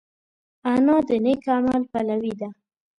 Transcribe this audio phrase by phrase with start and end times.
[0.73, 2.49] انا د نېک عمل پلوي ده